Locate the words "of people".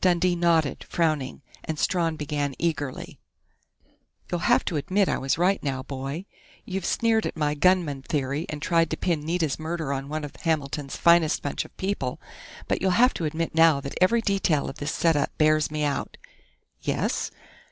11.64-12.20